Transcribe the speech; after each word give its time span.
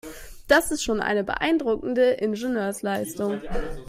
Das 0.47 0.71
ist 0.71 0.81
schon 0.81 0.99
eine 0.99 1.23
beeindruckende 1.23 2.09
Ingenieursleistung. 2.13 3.39